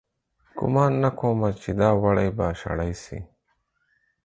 [0.57, 3.19] گومان نه کوم چې دا وړۍ به شړۍ سي